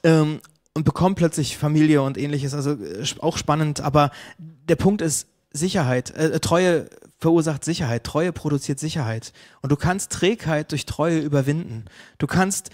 [0.02, 0.40] ähm,
[0.74, 2.52] und bekommt plötzlich Familie und ähnliches.
[2.54, 6.10] Also äh, auch spannend, aber der Punkt ist Sicherheit.
[6.10, 8.04] Äh, Treue verursacht Sicherheit.
[8.04, 9.32] Treue produziert Sicherheit.
[9.62, 11.84] Und du kannst Trägheit durch Treue überwinden.
[12.18, 12.70] Du kannst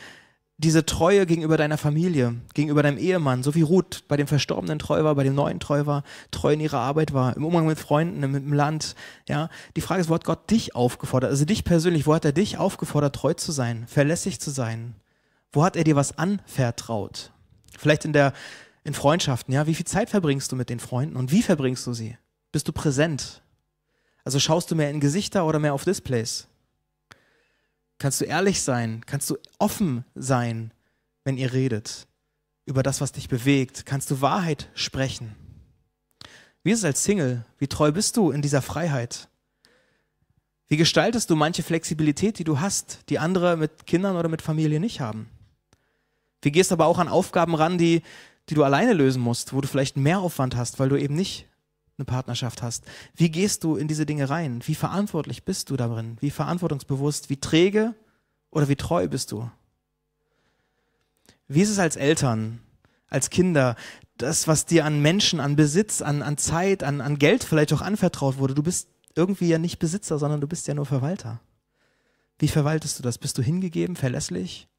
[0.61, 5.03] diese Treue gegenüber deiner Familie, gegenüber deinem Ehemann, so wie Ruth bei dem Verstorbenen treu
[5.05, 8.21] war, bei dem Neuen treu war, treu in ihrer Arbeit war, im Umgang mit Freunden,
[8.21, 8.95] mit dem Land,
[9.27, 9.49] ja.
[9.75, 12.59] Die Frage ist, wo hat Gott dich aufgefordert, also dich persönlich, wo hat er dich
[12.59, 14.97] aufgefordert, treu zu sein, verlässlich zu sein?
[15.51, 17.33] Wo hat er dir was anvertraut?
[17.79, 18.35] Vielleicht in der,
[18.85, 19.67] in Freundschaften, ja.
[19.67, 22.19] Wie viel Zeit verbringst du mit den Freunden und wie verbringst du sie?
[22.53, 23.43] Bist du präsent?
[24.25, 26.49] Also schaust du mehr in Gesichter oder mehr auf Displays?
[28.01, 29.03] Kannst du ehrlich sein?
[29.05, 30.73] Kannst du offen sein,
[31.23, 32.09] wenn ihr redet
[32.65, 33.85] über das, was dich bewegt?
[33.85, 35.37] Kannst du Wahrheit sprechen?
[36.63, 37.45] Wie ist es als Single?
[37.59, 39.29] Wie treu bist du in dieser Freiheit?
[40.67, 44.81] Wie gestaltest du manche Flexibilität, die du hast, die andere mit Kindern oder mit Familie
[44.81, 45.29] nicht haben?
[46.41, 48.01] Wie gehst du aber auch an Aufgaben ran, die,
[48.49, 51.50] die du alleine lösen musst, wo du vielleicht mehr Aufwand hast, weil du eben nicht
[52.01, 52.85] eine Partnerschaft hast.
[53.15, 54.63] Wie gehst du in diese Dinge rein?
[54.67, 56.17] Wie verantwortlich bist du darin?
[56.21, 57.31] Wie verantwortungsbewusst?
[57.31, 57.95] Wie träge
[58.51, 59.51] oder wie treu bist du?
[61.47, 62.61] Wie ist es als Eltern,
[63.09, 63.77] als Kinder,
[64.17, 67.83] das, was dir an Menschen, an Besitz, an, an Zeit, an, an Geld vielleicht auch
[67.83, 68.55] anvertraut wurde?
[68.55, 71.41] Du bist irgendwie ja nicht Besitzer, sondern du bist ja nur Verwalter.
[72.39, 73.19] Wie verwaltest du das?
[73.19, 74.70] Bist du hingegeben, verlässlich?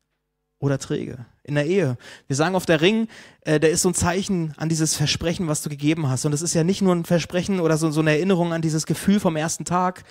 [0.62, 1.26] Oder träge.
[1.44, 1.98] In der Ehe.
[2.28, 3.08] Wir sagen auf der Ring,
[3.42, 6.24] äh, der ist so ein Zeichen an dieses Versprechen, was du gegeben hast.
[6.24, 8.86] Und es ist ja nicht nur ein Versprechen oder so, so eine Erinnerung an dieses
[8.86, 10.04] Gefühl vom ersten Tag,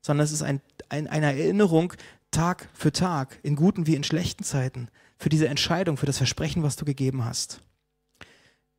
[0.00, 1.92] sondern es ist ein, ein, eine Erinnerung
[2.30, 4.88] Tag für Tag, in guten wie in schlechten Zeiten,
[5.18, 7.60] für diese Entscheidung, für das Versprechen, was du gegeben hast.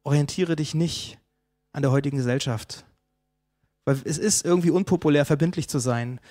[0.04, 1.18] Orientiere dich nicht
[1.74, 2.86] an der heutigen Gesellschaft.
[3.84, 6.22] Weil es ist irgendwie unpopulär, verbindlich zu sein.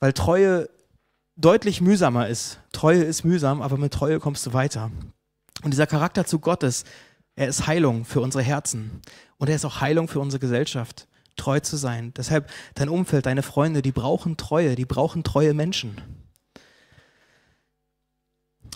[0.00, 0.70] Weil Treue
[1.38, 2.58] deutlich mühsamer ist.
[2.72, 4.90] Treue ist mühsam, aber mit Treue kommst du weiter.
[5.62, 6.84] Und dieser Charakter zu Gottes,
[7.36, 9.00] er ist Heilung für unsere Herzen.
[9.38, 12.12] Und er ist auch Heilung für unsere Gesellschaft, treu zu sein.
[12.16, 16.00] Deshalb dein Umfeld, deine Freunde, die brauchen Treue, die brauchen treue Menschen.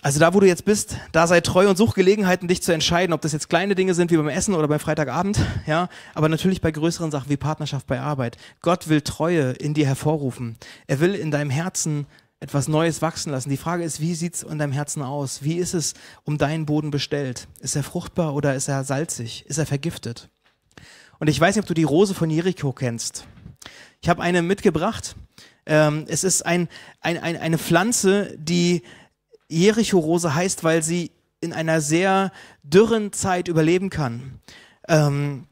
[0.01, 3.13] Also da, wo du jetzt bist, da sei treu und such Gelegenheiten, dich zu entscheiden,
[3.13, 6.61] ob das jetzt kleine Dinge sind wie beim Essen oder beim Freitagabend, ja, aber natürlich
[6.61, 8.37] bei größeren Sachen wie Partnerschaft bei Arbeit.
[8.63, 10.57] Gott will Treue in dir hervorrufen.
[10.89, 12.07] Er will in deinem Herzen
[12.43, 13.51] etwas Neues wachsen lassen.
[13.51, 15.45] Die Frage ist, wie sieht's in deinem Herzen aus?
[15.45, 17.47] Wie ist es um deinen Boden bestellt?
[17.61, 19.45] Ist er fruchtbar oder ist er salzig?
[19.47, 20.29] Ist er vergiftet?
[21.21, 23.29] Und ich weiß nicht, ob du die Rose von Jericho kennst.
[24.01, 25.15] Ich habe eine mitgebracht.
[25.67, 26.69] Ähm, es ist ein,
[27.01, 28.83] ein, ein, eine Pflanze, die
[29.49, 32.33] Jericho-Rose heißt, weil sie in einer sehr
[32.65, 34.41] dürren Zeit überleben kann.
[34.89, 35.47] Ähm,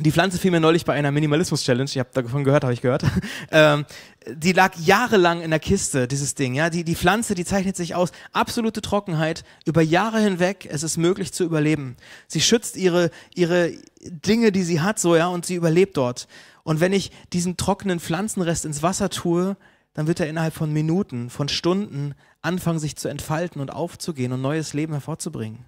[0.00, 3.04] die Pflanze fiel mir neulich bei einer Minimalismus-Challenge, ich habe davon gehört, habe ich gehört.
[3.50, 3.84] Ähm,
[4.26, 6.54] die lag jahrelang in der Kiste, dieses Ding.
[6.54, 8.10] Ja, die, die Pflanze, die zeichnet sich aus.
[8.32, 11.96] Absolute Trockenheit, über Jahre hinweg, es ist möglich zu überleben.
[12.26, 16.26] Sie schützt ihre, ihre Dinge, die sie hat, so, ja, und sie überlebt dort.
[16.64, 19.56] Und wenn ich diesen trockenen Pflanzenrest ins Wasser tue,
[19.92, 24.40] dann wird er innerhalb von Minuten, von Stunden anfangen, sich zu entfalten und aufzugehen und
[24.42, 25.64] neues Leben hervorzubringen.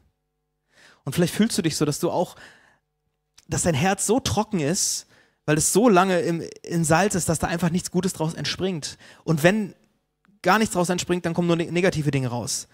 [1.04, 2.34] Und vielleicht fühlst du dich so, dass du auch
[3.48, 5.06] dass dein Herz so trocken ist,
[5.44, 8.98] weil es so lange im, in Salz ist, dass da einfach nichts Gutes draus entspringt.
[9.24, 9.74] Und wenn
[10.42, 12.68] gar nichts draus entspringt, dann kommen nur ne negative Dinge raus.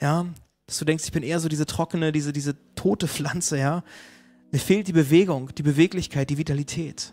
[0.00, 0.26] Ja,
[0.66, 3.82] dass du denkst, ich bin eher so diese trockene, diese, diese tote Pflanze, ja.
[4.50, 7.12] Mir fehlt die Bewegung, die Beweglichkeit, die Vitalität.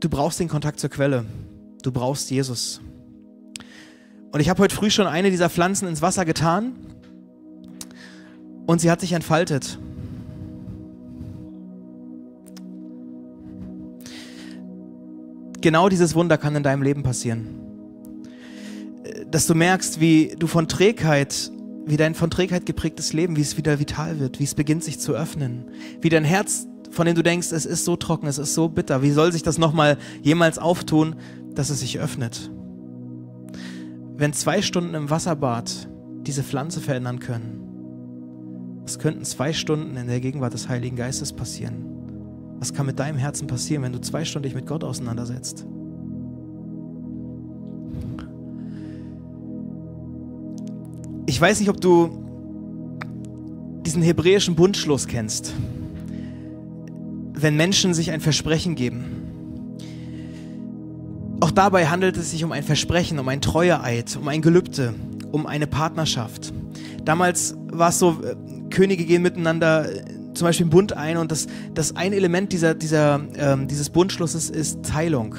[0.00, 1.24] Du brauchst den Kontakt zur Quelle.
[1.82, 2.80] Du brauchst Jesus.
[4.32, 6.72] Und ich habe heute früh schon eine dieser Pflanzen ins Wasser getan
[8.66, 9.78] und sie hat sich entfaltet.
[15.64, 17.48] Genau dieses Wunder kann in deinem Leben passieren.
[19.30, 21.50] Dass du merkst, wie du von Trägheit,
[21.86, 25.00] wie dein von Trägheit geprägtes Leben, wie es wieder vital wird, wie es beginnt sich
[25.00, 25.64] zu öffnen,
[26.02, 29.02] wie dein Herz, von dem du denkst, es ist so trocken, es ist so bitter,
[29.02, 31.16] wie soll sich das nochmal jemals auftun,
[31.54, 32.50] dass es sich öffnet.
[34.16, 35.88] Wenn zwei Stunden im Wasserbad
[36.26, 37.62] diese Pflanze verändern können,
[38.82, 41.93] was könnten zwei Stunden in der Gegenwart des Heiligen Geistes passieren?
[42.64, 45.66] Was kann mit deinem Herzen passieren, wenn du zwei Stunden dich mit Gott auseinandersetzt?
[51.26, 52.24] Ich weiß nicht, ob du
[53.84, 55.52] diesen hebräischen Bundschluss kennst.
[57.34, 59.04] Wenn Menschen sich ein Versprechen geben.
[61.40, 64.94] Auch dabei handelt es sich um ein Versprechen, um ein Treueeid, um ein Gelübde,
[65.32, 66.54] um eine Partnerschaft.
[67.04, 68.34] Damals war es so, äh,
[68.70, 69.86] Könige gehen miteinander
[70.34, 74.50] zum Beispiel einen Bund ein und das, das ein Element dieser, dieser, ähm, dieses Bundschlusses
[74.50, 75.34] ist Teilung,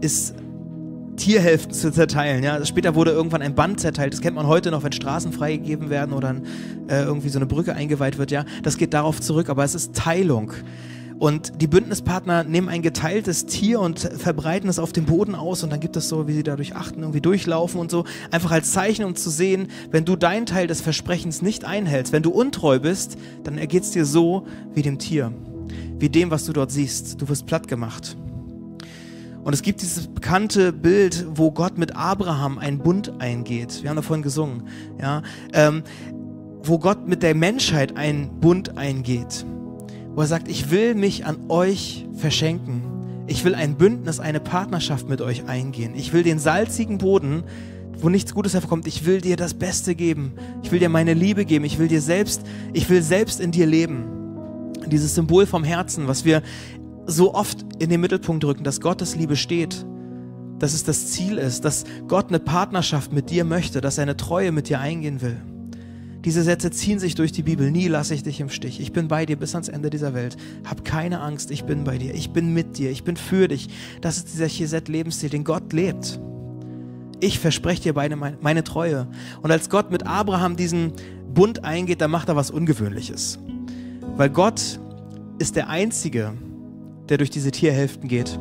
[0.00, 0.34] ist
[1.16, 2.42] Tierhälften zu zerteilen.
[2.42, 2.64] Ja?
[2.64, 4.12] Später wurde irgendwann ein Band zerteilt.
[4.12, 6.36] Das kennt man heute noch, wenn Straßen freigegeben werden oder
[6.88, 8.30] äh, irgendwie so eine Brücke eingeweiht wird.
[8.30, 10.52] Ja, das geht darauf zurück, aber es ist Teilung.
[11.18, 15.70] Und die Bündnispartner nehmen ein geteiltes Tier und verbreiten es auf dem Boden aus und
[15.70, 18.04] dann gibt es so, wie sie dadurch achten, irgendwie durchlaufen und so.
[18.30, 22.22] Einfach als Zeichen, um zu sehen, wenn du deinen Teil des Versprechens nicht einhältst, wenn
[22.22, 25.32] du untreu bist, dann ergeht es dir so wie dem Tier,
[25.98, 27.20] wie dem, was du dort siehst.
[27.20, 28.16] Du wirst platt gemacht.
[29.44, 33.82] Und es gibt dieses bekannte Bild, wo Gott mit Abraham einen Bund eingeht.
[33.82, 34.64] Wir haben davon gesungen,
[35.00, 35.22] ja,
[35.52, 35.84] ähm,
[36.62, 39.44] wo Gott mit der Menschheit einen Bund eingeht
[40.14, 42.82] wo er sagt, ich will mich an euch verschenken.
[43.26, 45.94] Ich will ein Bündnis, eine Partnerschaft mit euch eingehen.
[45.94, 47.44] Ich will den salzigen Boden,
[47.98, 50.34] wo nichts Gutes hervorkommt, ich will dir das Beste geben.
[50.62, 51.64] Ich will dir meine Liebe geben.
[51.64, 54.04] Ich will dir selbst, ich will selbst in dir leben.
[54.86, 56.42] Dieses Symbol vom Herzen, was wir
[57.06, 59.86] so oft in den Mittelpunkt drücken, dass Gottes Liebe steht,
[60.58, 64.16] dass es das Ziel ist, dass Gott eine Partnerschaft mit dir möchte, dass er eine
[64.16, 65.40] Treue mit dir eingehen will.
[66.24, 67.70] Diese Sätze ziehen sich durch die Bibel.
[67.70, 68.80] Nie lasse ich dich im Stich.
[68.80, 70.36] Ich bin bei dir bis ans Ende dieser Welt.
[70.64, 72.14] Hab keine Angst, ich bin bei dir.
[72.14, 72.90] Ich bin mit dir.
[72.90, 73.68] Ich bin für dich.
[74.00, 76.18] Das ist dieser Chesed-Lebensstil, den Gott lebt.
[77.20, 79.06] Ich verspreche dir meine, meine Treue.
[79.42, 80.92] Und als Gott mit Abraham diesen
[81.34, 83.38] Bund eingeht, da macht er was Ungewöhnliches.
[84.16, 84.80] Weil Gott
[85.38, 86.32] ist der Einzige,
[87.10, 88.38] der durch diese Tierhälften geht.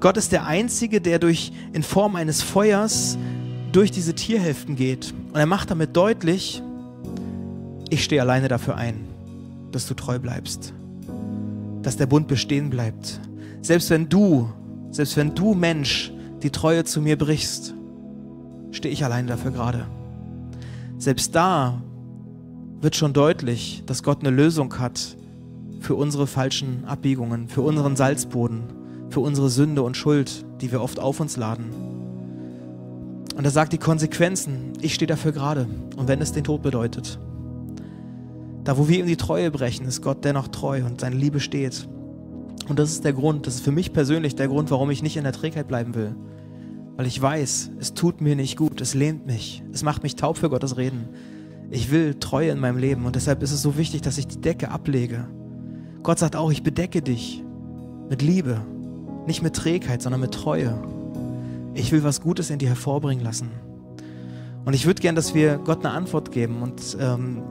[0.00, 3.18] Gott ist der Einzige, der durch, in Form eines Feuers
[3.72, 5.12] durch diese Tierhälften geht.
[5.32, 6.62] Und er macht damit deutlich,
[7.90, 9.04] ich stehe alleine dafür ein,
[9.72, 10.72] dass du treu bleibst,
[11.82, 13.20] dass der Bund bestehen bleibt.
[13.62, 14.48] Selbst wenn du,
[14.90, 17.74] selbst wenn du Mensch die Treue zu mir brichst,
[18.70, 19.86] stehe ich alleine dafür gerade.
[20.98, 21.82] Selbst da
[22.80, 25.16] wird schon deutlich, dass Gott eine Lösung hat
[25.80, 28.62] für unsere falschen Abbiegungen, für unseren Salzboden,
[29.10, 31.70] für unsere Sünde und Schuld, die wir oft auf uns laden.
[33.36, 35.66] Und er sagt die Konsequenzen, ich stehe dafür gerade.
[35.96, 37.18] Und wenn es den Tod bedeutet.
[38.64, 41.88] Da, wo wir ihm die Treue brechen, ist Gott dennoch treu und seine Liebe steht.
[42.68, 45.16] Und das ist der Grund, das ist für mich persönlich der Grund, warum ich nicht
[45.16, 46.14] in der Trägheit bleiben will.
[46.96, 50.36] Weil ich weiß, es tut mir nicht gut, es lähmt mich, es macht mich taub
[50.36, 51.08] für Gottes Reden.
[51.70, 54.40] Ich will Treue in meinem Leben und deshalb ist es so wichtig, dass ich die
[54.40, 55.26] Decke ablege.
[56.02, 57.42] Gott sagt auch, ich bedecke dich
[58.08, 58.60] mit Liebe,
[59.26, 60.74] nicht mit Trägheit, sondern mit Treue.
[61.74, 63.50] Ich will was Gutes in dir hervorbringen lassen.
[64.64, 67.42] Und ich würde gern, dass wir Gott eine Antwort geben und ähm,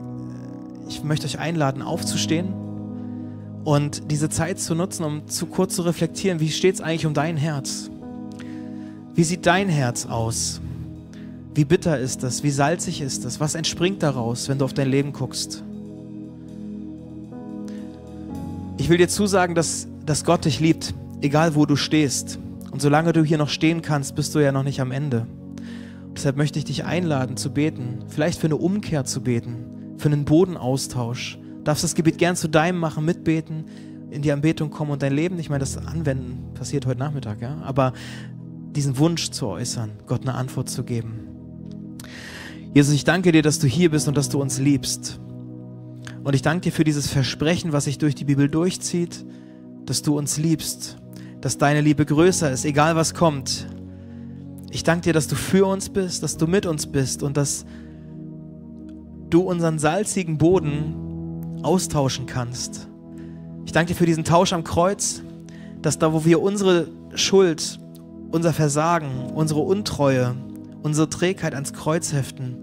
[0.90, 2.52] ich möchte euch einladen, aufzustehen
[3.64, 7.14] und diese Zeit zu nutzen, um zu kurz zu reflektieren, wie steht es eigentlich um
[7.14, 7.90] dein Herz?
[9.14, 10.60] Wie sieht dein Herz aus?
[11.54, 12.42] Wie bitter ist das?
[12.42, 13.38] Wie salzig ist das?
[13.38, 15.62] Was entspringt daraus, wenn du auf dein Leben guckst?
[18.78, 22.38] Ich will dir zusagen, dass, dass Gott dich liebt, egal wo du stehst.
[22.72, 25.26] Und solange du hier noch stehen kannst, bist du ja noch nicht am Ende.
[26.16, 30.24] Deshalb möchte ich dich einladen zu beten, vielleicht für eine Umkehr zu beten, für einen
[30.24, 31.38] Bodenaustausch.
[31.58, 33.64] Du darfst das Gebet gern zu deinem machen, mitbeten,
[34.10, 37.58] in die Anbetung kommen und dein Leben, ich meine, das Anwenden passiert heute Nachmittag, ja,
[37.62, 37.92] aber
[38.74, 41.28] diesen Wunsch zu äußern, Gott eine Antwort zu geben.
[42.74, 45.20] Jesus, ich danke dir, dass du hier bist und dass du uns liebst.
[46.22, 49.24] Und ich danke dir für dieses Versprechen, was sich durch die Bibel durchzieht,
[49.86, 50.96] dass du uns liebst,
[51.40, 53.66] dass deine Liebe größer ist, egal was kommt.
[54.70, 57.64] Ich danke dir, dass du für uns bist, dass du mit uns bist und dass
[59.30, 62.88] du unseren salzigen Boden austauschen kannst.
[63.64, 65.22] Ich danke dir für diesen Tausch am Kreuz,
[65.82, 67.78] dass da, wo wir unsere Schuld,
[68.30, 70.34] unser Versagen, unsere Untreue,
[70.82, 72.56] unsere Trägheit ans Kreuz heften,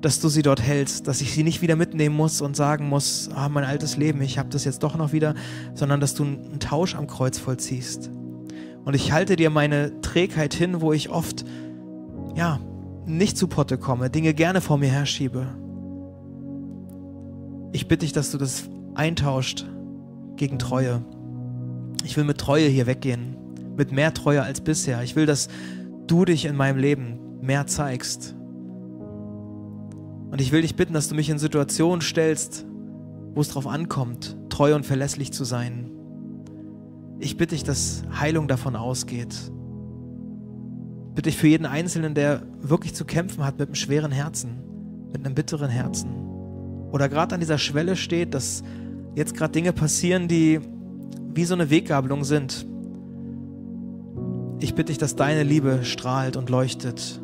[0.00, 3.28] dass du sie dort hältst, dass ich sie nicht wieder mitnehmen muss und sagen muss,
[3.34, 5.34] ah, mein altes Leben, ich habe das jetzt doch noch wieder,
[5.74, 8.10] sondern dass du einen Tausch am Kreuz vollziehst.
[8.84, 11.44] Und ich halte dir meine Trägheit hin, wo ich oft,
[12.36, 12.60] ja,
[13.06, 15.46] nicht zu Potte komme, Dinge gerne vor mir herschiebe.
[17.72, 19.66] Ich bitte dich, dass du das eintauscht
[20.36, 21.02] gegen Treue.
[22.04, 23.36] Ich will mit Treue hier weggehen,
[23.76, 25.02] mit mehr Treue als bisher.
[25.02, 25.48] Ich will, dass
[26.06, 28.34] du dich in meinem Leben mehr zeigst.
[30.30, 32.66] Und ich will dich bitten, dass du mich in Situationen stellst,
[33.34, 35.90] wo es darauf ankommt, treu und verlässlich zu sein.
[37.18, 39.34] Ich bitte dich, dass Heilung davon ausgeht.
[41.16, 44.58] Bitte ich für jeden Einzelnen, der wirklich zu kämpfen hat mit einem schweren Herzen,
[45.12, 46.10] mit einem bitteren Herzen.
[46.92, 48.62] Oder gerade an dieser Schwelle steht, dass
[49.14, 50.60] jetzt gerade Dinge passieren, die
[51.34, 52.66] wie so eine Weggabelung sind.
[54.60, 57.18] Ich bitte dich, dass deine Liebe strahlt und leuchtet.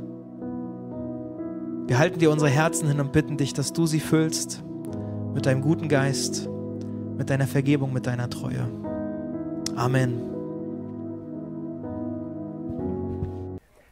[1.86, 4.64] Wir halten dir unsere Herzen hin und bitten dich, dass du sie füllst
[5.34, 6.48] mit deinem guten Geist,
[7.18, 8.66] mit deiner Vergebung, mit deiner Treue.
[9.76, 10.31] Amen.